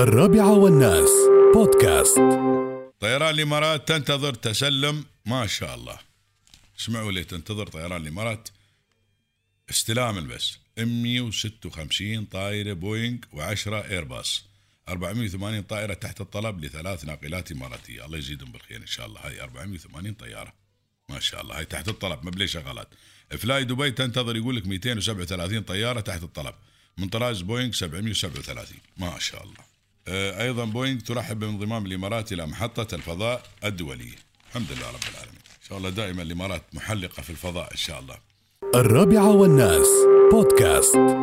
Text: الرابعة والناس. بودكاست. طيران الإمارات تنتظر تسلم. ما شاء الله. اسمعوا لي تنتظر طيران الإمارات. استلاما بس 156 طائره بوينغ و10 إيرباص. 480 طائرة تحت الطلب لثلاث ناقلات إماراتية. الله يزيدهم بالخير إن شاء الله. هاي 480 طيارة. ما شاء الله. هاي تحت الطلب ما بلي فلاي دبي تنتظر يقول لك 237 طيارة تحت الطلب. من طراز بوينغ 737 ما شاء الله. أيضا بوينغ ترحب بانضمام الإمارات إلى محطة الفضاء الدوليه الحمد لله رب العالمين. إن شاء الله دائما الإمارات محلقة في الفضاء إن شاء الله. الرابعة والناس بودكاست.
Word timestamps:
الرابعة 0.00 0.52
والناس. 0.52 1.10
بودكاست. 1.54 2.18
طيران 3.00 3.34
الإمارات 3.34 3.88
تنتظر 3.88 4.34
تسلم. 4.34 5.04
ما 5.26 5.46
شاء 5.46 5.74
الله. 5.74 5.98
اسمعوا 6.80 7.12
لي 7.12 7.24
تنتظر 7.24 7.66
طيران 7.66 8.02
الإمارات. 8.02 8.48
استلاما 9.70 10.20
بس 10.20 10.58
156 10.78 12.24
طائره 12.24 12.72
بوينغ 12.72 13.18
و10 13.32 13.72
إيرباص. 13.72 14.44
480 14.88 15.62
طائرة 15.62 15.94
تحت 15.94 16.20
الطلب 16.20 16.64
لثلاث 16.64 17.04
ناقلات 17.04 17.52
إماراتية. 17.52 18.06
الله 18.06 18.18
يزيدهم 18.18 18.52
بالخير 18.52 18.80
إن 18.80 18.86
شاء 18.86 19.06
الله. 19.06 19.20
هاي 19.20 19.42
480 19.42 20.14
طيارة. 20.14 20.52
ما 21.08 21.20
شاء 21.20 21.42
الله. 21.42 21.58
هاي 21.58 21.64
تحت 21.64 21.88
الطلب 21.88 22.24
ما 22.24 22.30
بلي 22.30 22.48
فلاي 23.30 23.64
دبي 23.64 23.90
تنتظر 23.90 24.36
يقول 24.36 24.56
لك 24.56 24.66
237 24.66 25.62
طيارة 25.62 26.00
تحت 26.00 26.22
الطلب. 26.22 26.54
من 26.98 27.08
طراز 27.08 27.40
بوينغ 27.40 27.72
737 27.72 28.78
ما 28.96 29.18
شاء 29.18 29.42
الله. 29.42 29.69
أيضا 30.08 30.64
بوينغ 30.64 31.00
ترحب 31.00 31.40
بانضمام 31.40 31.86
الإمارات 31.86 32.32
إلى 32.32 32.46
محطة 32.46 32.94
الفضاء 32.94 33.42
الدوليه 33.64 34.14
الحمد 34.48 34.66
لله 34.72 34.88
رب 34.88 35.04
العالمين. 35.12 35.40
إن 35.62 35.68
شاء 35.68 35.78
الله 35.78 35.90
دائما 35.90 36.22
الإمارات 36.22 36.62
محلقة 36.72 37.22
في 37.22 37.30
الفضاء 37.30 37.72
إن 37.72 37.76
شاء 37.76 38.00
الله. 38.00 38.16
الرابعة 38.74 39.30
والناس 39.30 39.88
بودكاست. 40.32 41.19